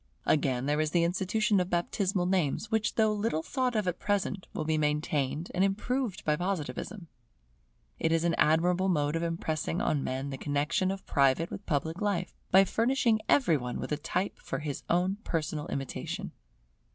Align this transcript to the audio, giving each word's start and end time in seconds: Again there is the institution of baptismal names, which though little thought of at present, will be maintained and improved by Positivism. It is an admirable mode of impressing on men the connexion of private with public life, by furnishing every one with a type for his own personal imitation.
Again 0.25 0.65
there 0.65 0.81
is 0.81 0.89
the 0.89 1.03
institution 1.03 1.59
of 1.59 1.69
baptismal 1.69 2.25
names, 2.25 2.71
which 2.71 2.95
though 2.95 3.13
little 3.13 3.43
thought 3.43 3.75
of 3.75 3.87
at 3.87 3.99
present, 3.99 4.47
will 4.51 4.65
be 4.65 4.75
maintained 4.75 5.51
and 5.53 5.63
improved 5.63 6.25
by 6.25 6.35
Positivism. 6.35 7.07
It 7.99 8.11
is 8.11 8.23
an 8.23 8.33
admirable 8.39 8.89
mode 8.89 9.15
of 9.15 9.21
impressing 9.21 9.79
on 9.79 10.03
men 10.03 10.31
the 10.31 10.39
connexion 10.39 10.89
of 10.89 11.05
private 11.05 11.51
with 11.51 11.67
public 11.67 12.01
life, 12.01 12.33
by 12.49 12.63
furnishing 12.63 13.19
every 13.29 13.57
one 13.57 13.79
with 13.79 13.91
a 13.91 13.95
type 13.97 14.39
for 14.39 14.57
his 14.57 14.81
own 14.89 15.17
personal 15.23 15.67
imitation. 15.67 16.31